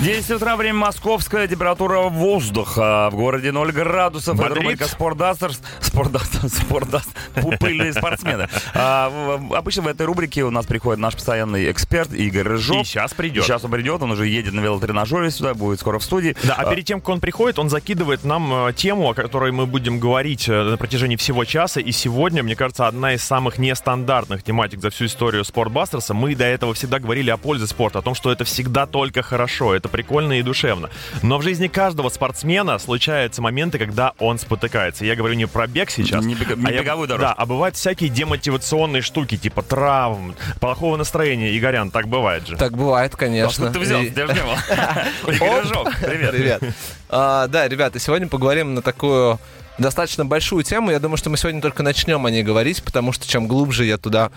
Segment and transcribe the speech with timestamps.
[0.00, 4.36] 10 утра, время московская, температура воздуха в городе 0 градусов.
[4.38, 4.62] Это Бодрит.
[4.62, 5.60] рубрика Спортдастерс.
[5.88, 7.08] Спортдастер, спортдаст,
[7.58, 8.48] пыльные спортсмены.
[8.74, 12.82] А, обычно в этой рубрике у нас приходит наш постоянный эксперт Игорь Рыжов.
[12.82, 13.44] И сейчас придет.
[13.44, 16.36] Сейчас он придет, он уже едет на велотренажере сюда, будет скоро в студии.
[16.44, 19.66] Да, а перед тем, как он приходит, он закидывает нам э, тему, о которой мы
[19.66, 21.80] будем говорить э, на протяжении всего часа.
[21.80, 26.12] И сегодня, мне кажется, одна из самых нестандартных тематик за всю историю Спортбастерса.
[26.12, 29.74] Мы до этого всегда говорили о пользе спорта, о том, что это всегда только хорошо,
[29.74, 30.90] это прикольно и душевно.
[31.22, 35.04] Но в жизни каждого спортсмена случаются моменты, когда он спотыкается.
[35.04, 37.28] Я говорю не про бег сейчас, Не бега- не а я- беговую дорожку.
[37.28, 41.56] Да, а бывают всякие демотивационные штуки, типа травм, плохого настроения.
[41.56, 42.56] Игорян, так бывает же.
[42.56, 43.48] Так бывает, А конечно.
[43.66, 44.00] Откуда ты взял?
[44.02, 44.56] И- не было.
[45.34, 45.64] Игорь
[46.00, 46.30] привет.
[46.30, 46.62] Привет.
[47.08, 49.38] А, да, ребята, сегодня поговорим на такую
[49.78, 50.90] достаточно большую тему.
[50.90, 53.98] Я думаю, что мы сегодня только начнем о ней говорить, потому что чем глубже я
[53.98, 54.30] туда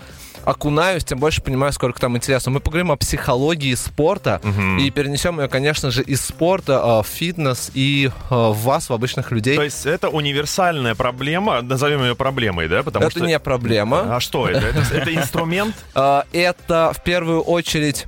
[0.44, 2.50] окунаюсь, тем больше понимаю, сколько там интересно.
[2.50, 4.40] Мы поговорим о психологии спорта
[4.80, 8.92] и перенесем ее, конечно же, из спорта а, в фитнес и а, в вас, в
[8.92, 9.56] обычных людей.
[9.56, 12.82] То есть это универсальная проблема, назовем ее проблемой, да?
[12.82, 13.26] Потому Это что...
[13.26, 14.16] не проблема.
[14.16, 14.66] А что это?
[14.66, 15.74] Это, это инструмент?
[15.94, 18.06] А, Это в первую очередь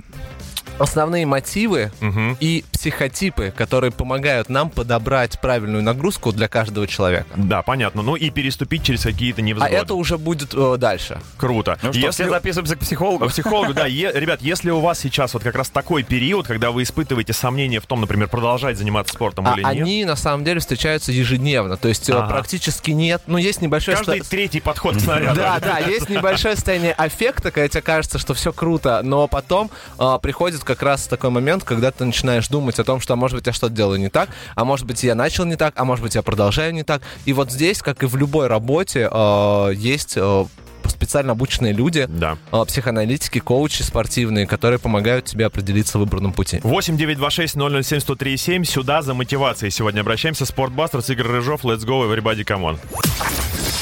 [0.78, 2.36] основные мотивы Мгм.
[2.40, 7.26] и психотипы, которые помогают нам подобрать правильную нагрузку для каждого человека.
[7.36, 8.02] Да, понятно.
[8.02, 9.74] Ну и переступить через какие-то А невзгоды.
[9.74, 11.18] это уже будет э, дальше.
[11.36, 11.78] Круто.
[11.82, 13.26] Ну что, все записываемся к психологу.
[13.26, 13.86] К психологу, да.
[13.94, 17.80] Е- ребят, если у вас сейчас вот как раз такой период, когда вы испытываете сомнения
[17.80, 21.76] в том, например, продолжать заниматься спортом А или нет, они на самом деле встречаются ежедневно.
[21.76, 22.26] То есть э, Ага.
[22.28, 23.22] практически нет.
[23.26, 25.36] Ну, есть небольшое каждый ста- третий подход к снаряду.
[25.36, 30.18] Да, да, есть небольшое состояние аффекта, когда тебе кажется, что все круто, но потом а,
[30.18, 33.46] приходит как раз такой момент, когда ты начинаешь думать о том, что, а может быть,
[33.46, 36.14] я что-то делаю не так, а может быть, я начал не так, а может быть,
[36.14, 37.02] я продолжаю не так.
[37.24, 40.46] И вот здесь, как и в любой работе, а, есть а,
[40.86, 42.36] специально обученные люди, Да.
[42.50, 46.60] а, психоаналитики, коучи спортивные, которые помогают тебе определиться в выбранном пути.
[46.62, 48.64] 8 926 007 103 7.
[48.64, 50.44] Сюда за мотивацией сегодня обращаемся.
[50.46, 53.73] Спортбастерс, Игорь Рыжов, Let's go, everybody, come on.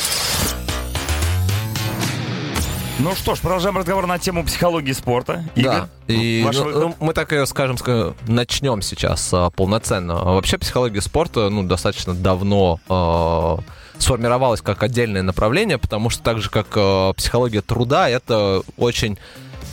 [2.98, 5.44] Ну что ж, продолжаем разговор на тему психологии спорта.
[5.54, 5.88] Игорь, Да.
[6.08, 10.14] И ваш ну, ну, мы так ее, скажем, ска- начнем сейчас а, полноценно.
[10.16, 13.58] Вообще психология спорта ну, достаточно давно а,
[13.98, 19.18] сформировалась как отдельное направление, потому что так же, как а, психология труда, это очень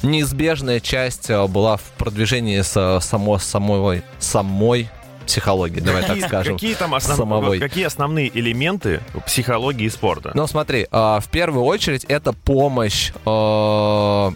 [0.01, 4.89] неизбежная часть была в продвижении со, само, самой, самой
[5.29, 6.55] психологии, давай так скажем.
[6.55, 7.59] Какие там основ- самовой.
[7.59, 10.31] какие основные элементы психологии спорта?
[10.33, 14.33] Ну, смотри, а, в первую очередь это помощь а,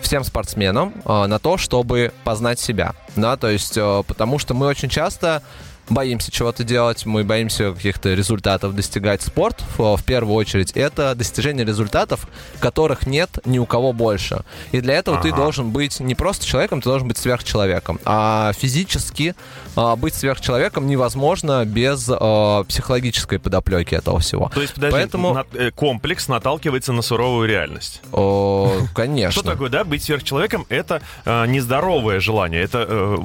[0.00, 2.94] всем спортсменам а, на то, чтобы познать себя.
[3.16, 3.74] Да, то есть,
[4.06, 5.42] потому что мы очень часто
[5.88, 9.22] боимся чего-то делать, мы боимся каких-то результатов достигать.
[9.22, 12.26] Спорт, в, первую очередь, это достижение результатов,
[12.60, 14.40] которых нет ни у кого больше.
[14.72, 15.36] И для этого ты Ага.
[15.36, 18.00] должен быть не просто человеком, ты должен быть сверхчеловеком.
[18.04, 19.34] А физически
[19.76, 24.50] а, быть сверхчеловеком невозможно без а, психологической подоплеки этого всего.
[24.54, 28.02] То есть, подожди, Поэтому- на- э, комплекс наталкивается на суровую реальность.
[28.12, 29.42] О, конечно.
[29.42, 30.66] Что такое, да, быть сверхчеловеком?
[30.68, 33.16] Это э, нездоровое желание, это э,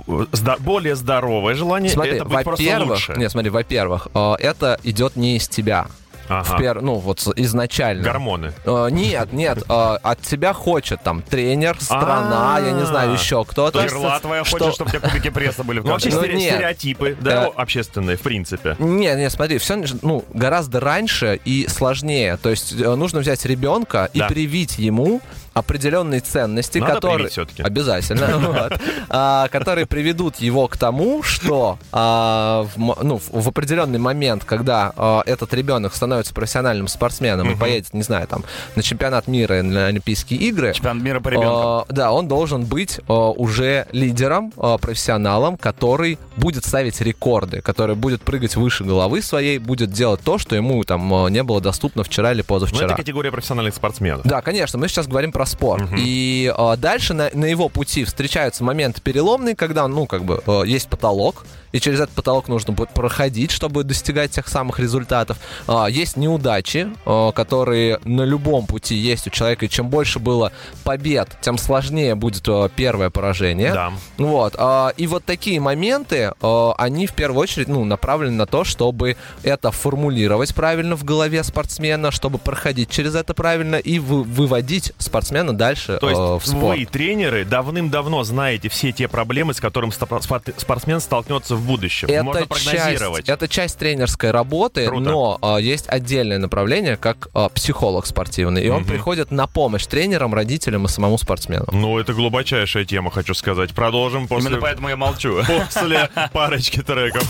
[0.59, 5.47] более здоровое желание, Смотри, это быть во-первых, нет, смотри, во-первых, э, это идет не из
[5.47, 5.87] тебя.
[6.29, 6.55] Ага.
[6.55, 8.03] В пер- ну, вот изначально.
[8.03, 8.53] Гормоны.
[8.63, 13.43] Э, нет, нет, э, от тебя хочет там тренер, страна, я не знаю, А, еще
[13.43, 13.83] кто-то.
[13.83, 16.09] Перла твоя что- хочет, чтобы у тебя кубики пресса были в Ну, вообще.
[16.09, 16.53] Ну, стере- нет.
[16.53, 18.77] стереотипы, да, Э, общественные, в принципе.
[18.79, 22.37] Не, не, смотри, все ну, гораздо раньше и сложнее.
[22.37, 25.19] То есть нужно взять ребенка и привить ему
[25.53, 27.61] определенные ценности, Надо которые всё-таки.
[27.63, 28.69] обязательно,
[29.09, 35.23] а, которые приведут его к тому, что а, в, ну, в, определенный момент, когда а,
[35.25, 38.43] этот ребенок становится профессиональным спортсменом и поедет, не знаю, там
[38.75, 41.51] на чемпионат мира и на Олимпийские игры, Чемпионат мира по ребенкам.
[41.53, 48.55] а, да, он должен быть уже лидером, профессионалом, который будет ставить рекорды, который будет прыгать
[48.55, 52.45] выше головы своей, будет делать то, что ему там не было доступно вчера или Ну,
[52.45, 52.85] позавчера.
[52.87, 54.21] это категория профессиональных спортсменов.
[54.25, 55.83] Да, конечно, мы сейчас говорим про спорт.
[55.97, 60.63] И а, дальше на, на его пути встречаются моменты переломные, когда, ну, как бы, э,
[60.65, 65.37] есть потолок, и через этот потолок нужно будет проходить, чтобы достигать тех самых результатов.
[65.67, 70.51] А, есть неудачи, э, которые на любом пути есть у человека, и чем больше было
[70.83, 73.73] побед, тем сложнее будет э, первое поражение.
[73.73, 73.93] Да.
[74.17, 74.55] Вот.
[74.57, 79.15] а, И вот такие моменты, а, они в первую очередь ну, направлены на то, чтобы
[79.43, 85.30] это формулировать правильно в голове спортсмена, чтобы проходить через это правильно и вы- выводить спортсмена
[85.31, 86.77] спортсмена дальше То есть э, в спорт.
[86.77, 92.09] вы, тренеры, давным-давно знаете все те проблемы, с которыми спортсмен столкнется в будущем.
[92.23, 93.25] Можно прогнозировать.
[93.25, 95.09] часть, это часть тренерской работы, Круто.
[95.09, 98.63] но а, есть отдельное направление, как а, психолог спортивный.
[98.63, 98.89] И он Мгм.
[98.89, 101.65] приходит на помощь тренерам, родителям и самому спортсмену.
[101.71, 103.71] Ну, это глубочайшая тема, хочу сказать.
[103.71, 105.41] Продолжим после, Именно поэтому я молчу.
[105.65, 107.23] после парочки треков.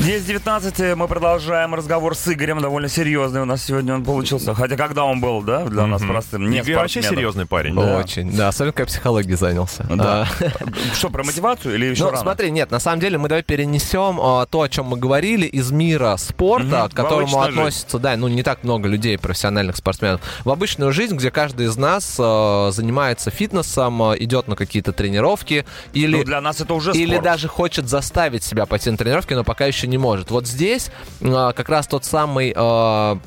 [0.00, 4.54] 10.19, мы продолжаем разговор с Игорем, довольно серьезный у нас сегодня он получился.
[4.54, 6.10] Хотя когда он был, да, для нас Мгм.
[6.12, 7.74] простым, не Игорь вообще серьезный парень.
[7.74, 7.96] Да.
[7.98, 8.30] Очень.
[8.36, 9.84] Да, особенно когда психологией занялся.
[9.88, 10.28] Да.
[10.40, 12.20] А, Что, про мотивацию или еще Ну, рано?
[12.22, 15.70] смотри, нет, на самом деле мы давай перенесем а, то, о чем мы говорили, из
[15.72, 20.92] мира спорта, к которому относится, да, ну не так много людей, профессиональных спортсменов, в обычную
[20.92, 25.64] жизнь, где каждый из нас а, занимается фитнесом, идет на какие-то тренировки
[25.94, 27.24] или Ну, для нас это уже Или спорт.
[27.24, 30.30] даже хочет заставить себя пойти на тренировки, но пока еще не может.
[30.30, 30.90] Вот здесь
[31.22, 33.18] а, как раз тот самый а,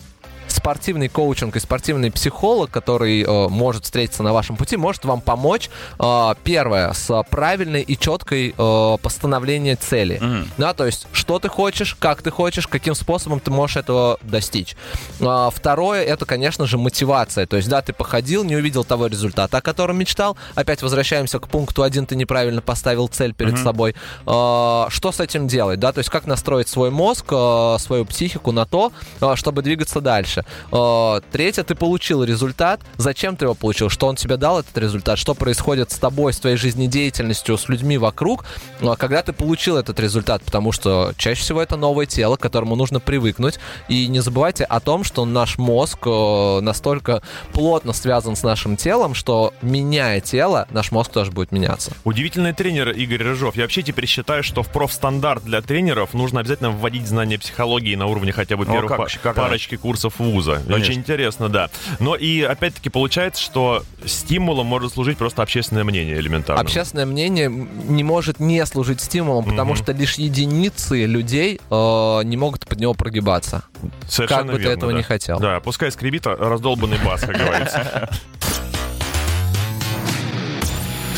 [0.52, 5.70] спортивный коучинг и спортивный психолог, который э, может встретиться на вашем пути, может вам помочь,
[6.00, 10.18] э, первое, с правильной и четкой э, постановлением цели.
[10.22, 10.48] Мгм.
[10.58, 14.76] Да, то есть, что ты хочешь, как ты хочешь, каким способом ты можешь этого достичь.
[15.22, 17.46] А, Второе, это, конечно же, мотивация.
[17.46, 20.38] То есть, да, ты походил, не увидел того результата, о котором мечтал.
[20.56, 23.64] Опять возвращаемся к пункту один, ты неправильно поставил цель перед Мгм.
[23.64, 23.96] собой.
[24.26, 25.92] А, Что с этим делать, да?
[25.92, 28.92] То есть, как настроить свой мозг, а, свою психику на то,
[29.22, 30.39] а, чтобы двигаться дальше.
[30.72, 32.82] А, Третье, ты получил результат.
[32.98, 33.90] Зачем ты его получил?
[33.90, 35.20] Что он тебе дал, этот результат?
[35.20, 38.46] Что происходит с тобой, с твоей жизнедеятельностью, с людьми вокруг,
[38.82, 40.44] а, когда ты получил этот результат?
[40.44, 43.60] Потому что чаще всего это новое тело, к которому нужно привыкнуть.
[43.88, 47.22] И не забывайте о том, что наш мозг э, настолько
[47.54, 51.92] плотно связан с нашим телом, что меняя тело, наш мозг тоже будет меняться.
[52.04, 53.56] Удивительный тренер Игорь Рыжов.
[53.56, 58.08] Я вообще теперь считаю, что в профстандарт для тренеров нужно обязательно вводить знания психологии на
[58.08, 60.56] уровне хотя бы Ну, первых как парочки курсов вуза.
[60.66, 60.76] Конечно.
[60.76, 61.70] Очень интересно, да.
[62.00, 66.62] Но и опять-таки получается, что стимулом может служить просто общественное мнение элементарно.
[66.62, 69.84] Общественное мнение не может не служить стимулом, потому Мгм.
[69.84, 73.64] что лишь единицы людей э, не могут под него прогибаться.
[74.08, 74.98] Совершенно как бы ты верно, этого да.
[74.98, 75.40] не хотел.
[75.40, 78.10] Да, пускай скребит раздолбанный бас, как говорится.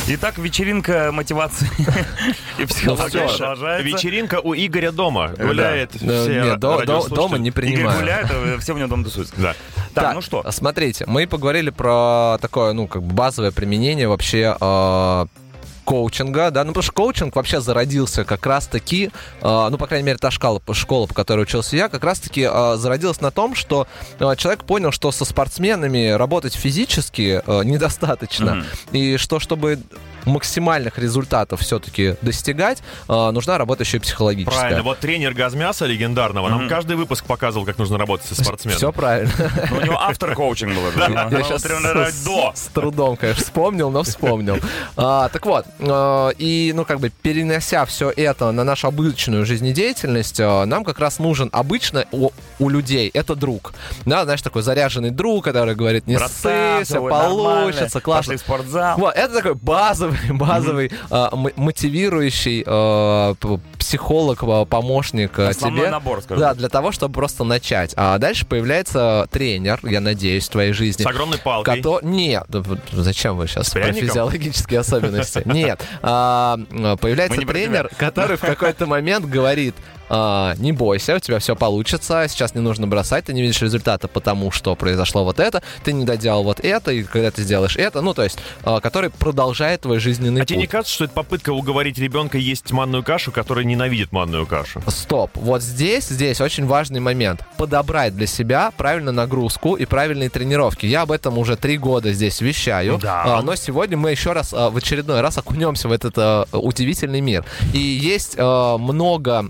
[0.07, 1.69] Итак, вечеринка мотивации
[2.57, 3.37] и психологии всё.
[3.37, 3.87] продолжается.
[3.87, 5.29] Вечеринка у Игоря дома.
[5.37, 7.15] Гуляет Э, все до- радиослушатели.
[7.15, 7.99] дома не Игорь принимаю.
[7.99, 9.33] гуляет, а все у него дома тусуются.
[9.37, 9.55] Да.
[9.93, 10.43] Так, ну что?
[10.51, 15.25] Смотрите, мы поговорили про такое, ну, как бы базовое применение вообще э,
[15.85, 19.11] коучинга, да, ну потому что коучинг вообще зародился как раз-таки,
[19.41, 22.75] э, ну, по крайней мере, та школа, школа, по которой учился я, как раз-таки э,
[22.77, 23.87] зародилась на том, что
[24.19, 28.65] э, человек понял, что со спортсменами работать физически э, недостаточно, Мгм.
[28.91, 29.79] и что, чтобы
[30.25, 34.59] максимальных результатов все-таки достигать, э, нужна работа еще и психологическая.
[34.59, 38.77] Правильно, вот тренер Газмяса легендарного нам каждый выпуск показывал, как нужно работать со спортсменом.
[38.77, 39.31] Все правильно.
[39.69, 40.87] Ну, у него автор коучинг был.
[40.87, 41.29] это.
[41.31, 42.51] Я сейчас с, до.
[42.53, 44.57] с трудом, конечно, вспомнил, но вспомнил.
[44.95, 50.39] А, так вот, э, и, ну, как бы, перенося все это на нашу обычную жизнедеятельность,
[50.39, 52.31] нам как раз нужен обычно у,
[52.69, 53.73] людей это друг.
[54.05, 58.33] Да, знаешь, такой заряженный друг, который говорит, не ссыся, получится, классно.
[58.33, 58.97] Пошли в спортзал.
[58.97, 62.63] Вот, это такой базовый, базовый, э, м- мотивирующий
[63.39, 63.59] п-
[63.91, 65.89] психолог, э, помощник э, Основной тебе.
[65.89, 67.93] набор, скажем Да, для того, чтобы просто начать.
[67.97, 71.03] А дальше появляется тренер, я надеюсь, в твоей жизни.
[71.03, 71.81] С огромной палкой.
[71.81, 71.99] Кото...
[72.01, 72.45] Нет,
[72.93, 75.41] зачем вы сейчас про физиологические особенности?
[75.45, 75.81] Нет.
[76.01, 76.57] А,
[77.01, 79.75] Появляется не тренер, который в какой-то момент говорит,
[80.13, 84.09] а, не бойся, у тебя все получится, сейчас не нужно бросать, ты не видишь результата,
[84.09, 88.01] потому что произошло вот это, ты не доделал вот это, и когда ты сделаешь это,
[88.01, 90.71] ну, то есть, а, который продолжает твой жизненный А тебе не путь.
[90.71, 94.81] кажется, что это попытка уговорить ребенка есть манную кашу, который ненавидит манную кашу?
[94.87, 95.31] Стоп.
[95.35, 97.41] Вот здесь, здесь очень важный момент.
[97.57, 100.85] Подобрать для себя правильную нагрузку и правильные тренировки.
[100.85, 102.99] Я об этом уже три года здесь вещаю.
[103.01, 103.23] Да.
[103.37, 107.21] А, но сегодня мы еще раз, а, в очередной раз окунемся в этот а, удивительный
[107.21, 107.43] мир.
[107.73, 109.45] И есть а, много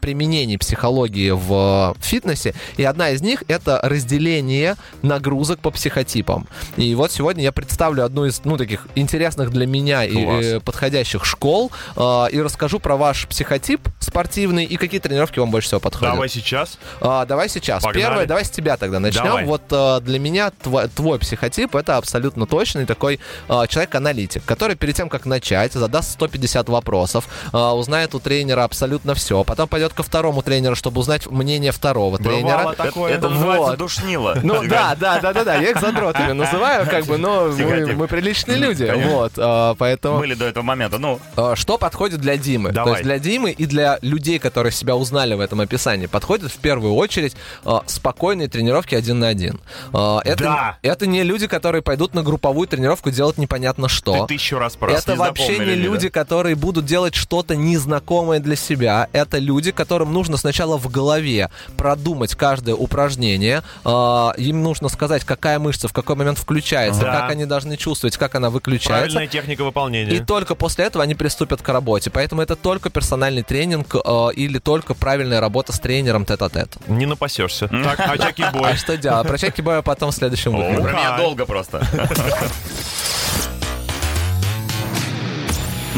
[0.00, 2.54] применений психологии в фитнесе.
[2.76, 6.48] И одна из них это разделение нагрузок по психотипам.
[6.76, 10.44] И вот сегодня я представлю одну из, ну, таких интересных для меня и Класс.
[10.44, 15.68] э, подходящих школ а, и расскажу про ваш психотип спортивный и какие тренировки вам больше
[15.68, 16.14] всего подходят.
[16.14, 16.78] Давай сейчас.
[17.00, 17.82] А, давай сейчас.
[17.82, 18.04] Погнали.
[18.04, 19.24] Первое, давай с тебя тогда начнем.
[19.24, 19.44] Давай.
[19.44, 24.96] Вот а, для меня твой, твой психотип это абсолютно точный такой а, человек-аналитик, который перед
[24.96, 30.02] тем, как начать, задаст 150 вопросов, а, узнает у тренера абсолютно все, потом пойдет ко
[30.02, 32.72] второму тренеру, чтобы узнать мнение второго Бывало тренера.
[32.74, 33.12] такое.
[33.12, 33.34] Это Вот.
[33.34, 34.38] называется душнило.
[34.42, 38.06] Ну да, да, да, да, да, я их задротами называю, как бы, но мы, мы
[38.08, 39.32] приличные люди, вот,
[39.78, 40.98] поэтому Были до этого момента.
[40.98, 41.20] Ну,
[41.54, 42.72] что подходит для Димы?
[42.72, 46.50] Давай, То есть для Димы и для людей, которые себя узнали в этом описании, подходят
[46.52, 49.60] в первую очередь э, спокойные тренировки один на один.
[49.92, 50.78] Э, это, Да.
[50.82, 54.26] это не люди, которые пойдут на групповую тренировку делать непонятно что.
[54.26, 54.92] Ты тысячу раз прав.
[54.98, 55.82] Это вообще не запомнили, да?
[55.82, 59.08] люди, которые будут делать что-то незнакомое для себя.
[59.12, 63.62] Это люди, которым нужно сначала в голове продумать каждое упражнение.
[63.84, 67.20] А, Им нужно сказать, какая мышца в какой момент включается, Да.
[67.20, 68.88] как они должны чувствовать, как она выключается.
[68.98, 70.12] Правильная техника выполнения.
[70.14, 72.10] И только после этого они приступят к работе.
[72.10, 76.78] Поэтому это только персональный тренинг э, или только правильная работа с тренером тет-а-тет.
[76.88, 77.68] Не напасешься.
[77.68, 78.72] Так, а Чаки Бой?
[78.72, 79.28] А что делать?
[79.28, 80.82] Про чеки боя потом в следующем выпуске.
[80.82, 81.86] Про меня долго просто.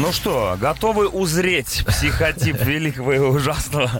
[0.01, 3.91] Ну что, готовы узреть психотип великого и ужасного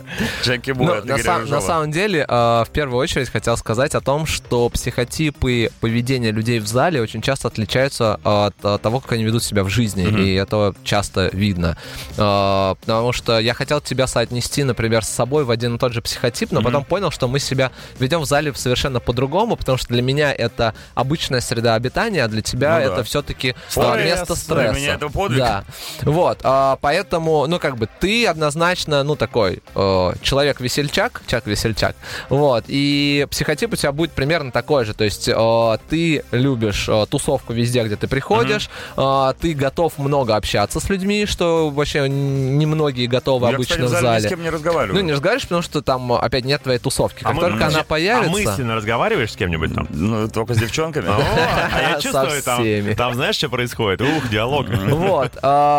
[0.42, 2.34] Джеки Ну, Боя от на, сам- на самом деле, э,
[2.66, 7.46] в первую очередь хотел сказать о том, что психотипы поведения людей в зале очень часто
[7.48, 11.76] отличаются от, э, того, как они ведут себя в жизни, и это часто видно.
[12.16, 16.02] Э, потому что я хотел тебя соотнести, например, с собой в один и тот же
[16.02, 20.02] психотип, но потом понял, что мы себя ведем в зале совершенно по-другому, потому что для
[20.02, 22.92] меня это обычная среда обитания, а для тебя Ну да.
[22.94, 24.04] это все-таки Стресс.
[24.04, 24.74] место Для стресса.
[24.80, 25.38] меня это подвиг.
[25.38, 25.64] Да.
[26.02, 31.94] Вот, а, поэтому, ну, как бы, ты однозначно, ну, такой э, человек-весельчак, чак-весельчак,
[32.28, 37.06] вот, и психотип у тебя будет примерно такой же, то есть э, ты любишь э,
[37.08, 43.06] тусовку везде, где ты приходишь, э, ты готов много общаться с людьми, что вообще немногие
[43.06, 44.94] готовы Я, обычно кстати, в зале ни с кем не разговариваю.
[44.98, 47.22] Ну, не разговариваешь, потому что там, опять, нет твоей тусовки.
[47.22, 48.30] Как мы- только она А появится...
[48.30, 49.86] мысленно разговариваешь с кем-нибудь там?
[49.90, 51.08] Ну, только с девчонками.
[51.08, 54.02] А я чувствую, там, знаешь, что происходит?
[54.02, 54.66] Ух, диалог.
[54.68, 55.32] Вот.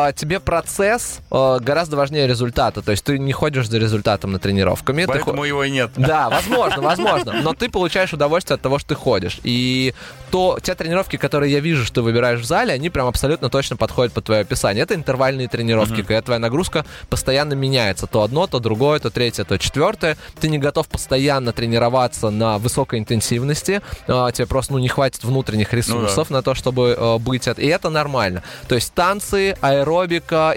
[0.07, 2.81] А, тебе процесс а, гораздо важнее результата.
[2.81, 5.01] То есть ты не ходишь за результатом на тренировками.
[5.03, 5.91] ты Поэтому его и нет.
[5.95, 7.33] Да, возможно, возможно.
[7.41, 9.39] Но ты получаешь удовольствие от того, что ты ходишь.
[9.43, 9.93] И
[10.31, 13.75] то те тренировки, которые я вижу, что ты выбираешь в зале, они прям абсолютно точно
[13.77, 14.83] подходят под твое описание.
[14.83, 18.07] Это интервальные тренировки, когда твоя нагрузка постоянно меняется.
[18.07, 20.17] То одно, то другое, то третье, то четвертое.
[20.39, 23.81] Ты не готов постоянно тренироваться на высокой интенсивности.
[24.07, 27.48] А, Тебе просто ну, не хватит внутренних ресурсов на то, чтобы э, быть...
[27.48, 28.41] от- И это нормально.
[28.67, 29.82] То есть танцы, аэробика,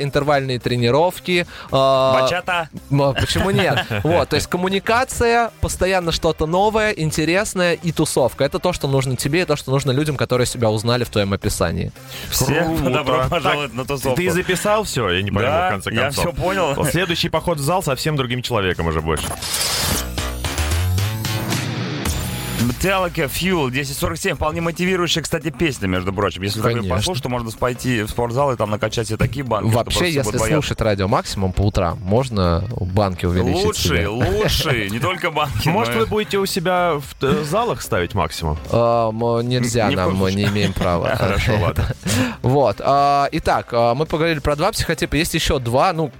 [0.00, 1.46] интервальные тренировки.
[1.72, 2.68] а, Бачата.
[2.90, 3.84] А Почему нет?
[4.04, 8.44] Вот, то есть коммуникация, постоянно что-то новое, интересное и тусовка.
[8.44, 11.32] Это то, что нужно тебе и то, что нужно людям, которые себя узнали в твоем
[11.32, 11.92] описании.
[12.30, 12.90] Всем Круто.
[12.90, 14.16] добро Так, пожаловать на тусовку.
[14.16, 15.08] Ты записал все?
[15.10, 16.24] Я не пойму, Да, в конце я концов.
[16.24, 16.84] все понял.
[16.86, 19.26] Следующий поход в зал совсем другим человеком уже больше.
[22.60, 26.42] Metallica Fuel 1047, вполне мотивирующая, кстати, песня, между прочим.
[26.42, 26.96] Если такой Конечно.
[26.96, 29.72] послушать, то можно пойти в спортзал и там накачать себе такие банки.
[29.74, 34.08] Вообще, если слушать радио максимум по утрам, можно банки увеличить Лучший, себе.
[34.08, 35.68] лучший, не только банки.
[35.68, 38.58] Может, вы будете у себя в э, залах ставить максимум?
[38.72, 41.08] М, Нельзя нам, мы не имеем права.
[41.16, 41.86] Хорошо, ладно.
[42.42, 42.80] Вот.
[42.80, 45.16] а, Итак, а, мы поговорили про два психотипа.
[45.16, 45.92] Есть еще два.
[45.92, 46.10] Ну,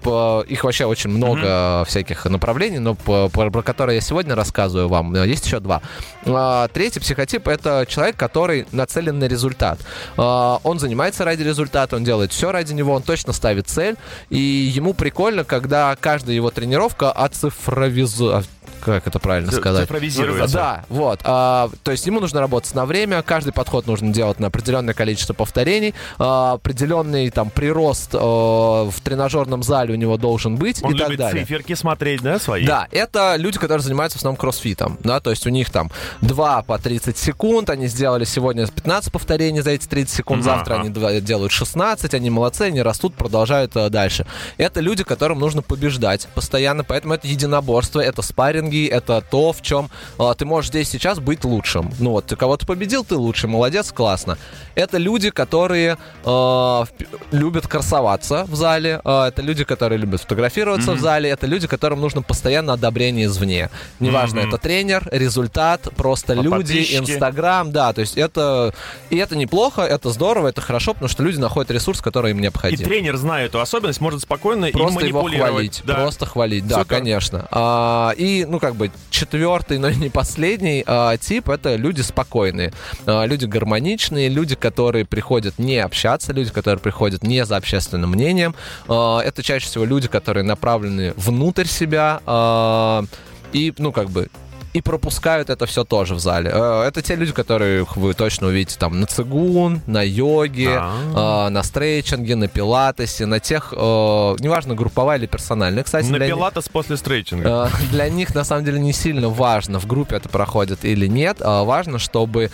[0.48, 5.14] их вообще очень много всяких направлений, но про которые я сегодня рассказываю вам.
[5.14, 5.80] э, Есть еще два.
[6.26, 9.78] А, Третий психотип это человек, который нацелен на результат.
[10.16, 13.96] А, Он занимается ради результата, он делает все ради него, он точно ставит цель.
[14.30, 18.46] И ему прикольно, когда каждая его тренировка оцифровизует.
[18.86, 19.82] Как это правильно сказать?
[19.88, 20.54] Цифровизируется.
[20.56, 21.18] Да, вот.
[21.24, 25.34] А, то есть ему нужно работать на время, каждый подход нужно делать на определенное количество
[25.34, 30.98] повторений, а, определенный там прирост а, в тренажерном зале у него должен быть Он и
[30.98, 31.44] так далее.
[31.44, 32.64] циферки смотреть, да, свои?
[32.64, 35.90] Да, это люди, которые занимаются в основном кроссфитом, да, то есть у них там
[36.20, 40.90] 2 по 30 секунд, они сделали сегодня 15 повторений за эти 30 секунд, завтра они
[40.90, 44.26] делают 16, они молодцы, они растут, продолжают э, дальше.
[44.58, 49.88] Это люди, которым нужно побеждать постоянно, поэтому это единоборство, это спарринги, это то, в чем
[50.18, 51.90] э, ты можешь здесь сейчас быть лучшим.
[51.98, 54.36] Ну вот, ты кого-то победил, ты лучший, молодец, классно.
[54.74, 56.84] Это люди, которые э,
[57.32, 62.00] любят красоваться в зале, э, это люди, которые любят фотографироваться в зале, это люди, которым
[62.00, 63.70] нужно постоянно одобрение извне.
[64.00, 64.48] Неважно, Мгм.
[64.50, 66.96] это тренер, результат, просто А люди, подписчики?
[66.98, 68.74] Инстаграм, да, то есть это
[69.10, 72.42] и это неплохо, это здорово, это хорошо, потому что люди находят ресурс, который им И
[72.42, 72.84] необходим.
[72.84, 75.52] тренер, зная эту особенность, может спокойно Просто им его манипулировать.
[75.52, 75.94] хвалить, Да.
[75.94, 76.96] просто хвалить, да, Супер.
[76.96, 77.48] конечно.
[77.50, 82.72] А, и, ну, как бы, четвертый, но не последний а, тип— это люди спокойные,
[83.06, 88.56] А, люди гармоничные, люди, которые приходят не общаться, люди, которые приходят не за общественным мнением.
[88.88, 93.04] А, это чаще всего люди, которые направлены внутрь себя а,
[93.52, 94.28] и, ну, как бы,
[94.76, 96.50] и пропускают это все тоже в зале.
[96.52, 101.62] Э, Это те люди, которых вы точно увидите там на цигун, на йоге, э, на
[101.62, 107.70] стрейчинге, на пилатесе, на тех, э, неважно, групповая или персональная, кстати, На пилатес после стрейчинга.
[107.72, 111.38] э, для них на самом деле не сильно важно, в группе это проходит или нет.
[111.40, 112.50] а важно, чтобы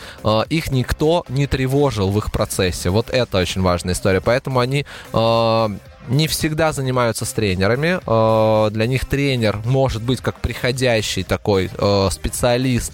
[0.48, 2.90] их никто не тревожил в их процессе.
[2.90, 4.20] Вот это очень важная история.
[4.20, 4.86] Поэтому они
[6.08, 8.00] не всегда занимаются с тренерами.
[8.06, 12.92] Э, для них тренер может быть как приходящий такой э, специалист,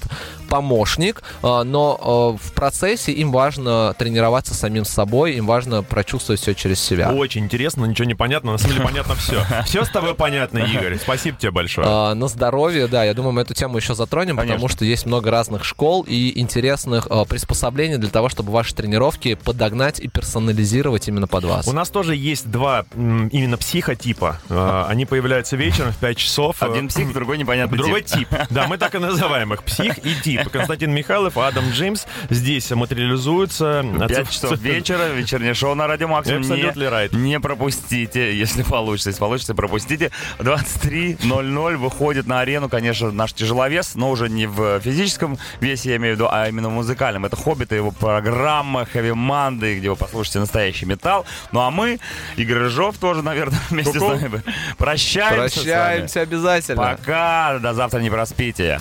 [0.49, 6.81] помощник, э, но в процессе им важно тренироваться самим собой, им важно прочувствовать все через
[6.81, 7.13] себя.
[7.13, 9.45] Очень интересно, ничего не понятно, на самом деле понятно все.
[9.67, 10.99] Все с тобой понятно, Игорь.
[10.99, 12.15] Спасибо тебе большое.
[12.15, 14.55] На здоровье, да, я думаю, мы эту тему еще затронем, Конечно.
[14.55, 20.01] потому что есть много разных школ и интересных приспособлений для того, чтобы ваши тренировки подогнать
[20.01, 21.69] и персонализировать именно под вас.
[21.69, 24.41] У нас тоже есть два именно психотипа.
[24.49, 26.63] А, они появляются вечером в 5 часов.
[26.63, 28.29] Один псих, другой непонятный Другой тип.
[28.51, 29.63] Да, мы так и называем их.
[29.63, 30.38] Псих и тип.
[30.53, 33.85] Константин Михайлов и Адам Джеймс здесь материализуются.
[34.09, 36.43] 5 часов вечера, вечернее шоу на Радио Максимум.
[36.43, 39.11] Не, не пропустите, если получится.
[39.11, 40.11] Если получится, пропустите.
[40.39, 46.15] 23.00 выходит на арену, конечно, наш тяжеловес, но уже не в физическом весе, я имею
[46.15, 47.25] в виду, а именно в музыкальном.
[47.25, 51.27] Это «Хоббит» и его программа «Хэви Манды», где вы послушаете настоящий металл.
[51.53, 51.99] Ну а мы,
[52.37, 54.17] Игорь Рыжов, тоже, наверное, вместе Ку-ку.
[54.17, 54.43] с нами.
[54.77, 55.61] Прощаемся.
[55.61, 56.83] Прощаемся обязательно.
[56.83, 57.59] Пока.
[57.59, 58.81] До завтра не проспите.